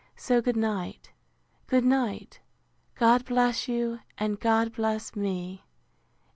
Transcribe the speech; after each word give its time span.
So, 0.15 0.41
good 0.41 0.57
night, 0.57 1.11
good 1.67 1.83
night! 1.85 2.39
God 2.95 3.23
bless 3.23 3.67
you, 3.67 3.99
and 4.17 4.39
God 4.39 4.73
bless 4.73 5.15
me! 5.15 5.63